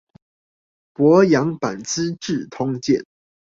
[0.93, 3.05] 柏楊版資治通鑑